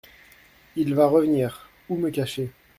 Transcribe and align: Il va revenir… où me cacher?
Il 0.77 0.95
va 0.95 1.05
revenir… 1.05 1.69
où 1.87 1.95
me 1.95 2.09
cacher? 2.09 2.49